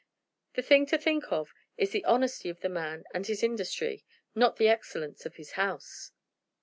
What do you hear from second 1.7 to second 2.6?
is the honesty